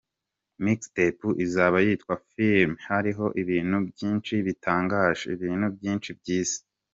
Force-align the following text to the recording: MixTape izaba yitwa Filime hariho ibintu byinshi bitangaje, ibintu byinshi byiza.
MixTape 0.63 1.27
izaba 1.45 1.77
yitwa 1.85 2.13
Filime 2.27 2.75
hariho 2.87 3.25
ibintu 3.41 3.77
byinshi 3.89 4.33
bitangaje, 4.45 5.23
ibintu 5.35 5.67
byinshi 5.75 6.09
byiza. 6.19 6.57